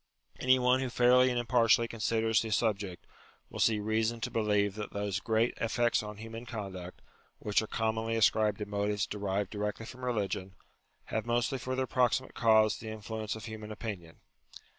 [0.39, 3.05] Any one who fairly and impartially considers the subject,
[3.51, 7.03] will see reason to believe that those great effects on human conduct,
[7.37, 10.55] which are commonly ascribed to motives derived directly from religion,
[11.13, 14.21] have mostly for their proximate cause the influence of human opinion.